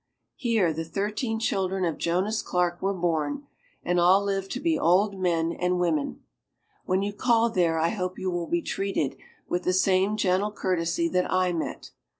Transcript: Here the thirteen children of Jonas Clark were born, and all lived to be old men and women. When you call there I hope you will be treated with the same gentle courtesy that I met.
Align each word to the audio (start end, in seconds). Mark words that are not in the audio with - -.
Here 0.35 0.73
the 0.73 0.83
thirteen 0.83 1.37
children 1.39 1.85
of 1.85 1.99
Jonas 1.99 2.41
Clark 2.41 2.81
were 2.81 2.91
born, 2.95 3.43
and 3.83 3.99
all 3.99 4.23
lived 4.23 4.49
to 4.53 4.59
be 4.59 4.79
old 4.79 5.15
men 5.19 5.51
and 5.51 5.79
women. 5.79 6.23
When 6.85 7.03
you 7.03 7.13
call 7.13 7.51
there 7.51 7.77
I 7.77 7.89
hope 7.89 8.17
you 8.17 8.31
will 8.31 8.47
be 8.47 8.63
treated 8.63 9.15
with 9.47 9.61
the 9.61 9.73
same 9.73 10.17
gentle 10.17 10.51
courtesy 10.51 11.07
that 11.09 11.31
I 11.31 11.53
met. 11.53 11.91